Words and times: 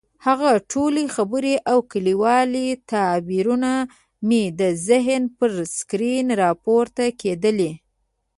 هغه 0.25 0.49
ټولې 0.71 1.03
خبرې 1.15 1.55
او 1.71 1.77
کلیوال 1.91 2.53
تعبیرونه 2.91 3.71
مې 4.27 4.43
د 4.59 4.61
ذهن 4.87 5.23
پر 5.37 5.51
سکرین 5.77 6.27
راپورته 6.43 7.03
کېدلې. 7.21 7.71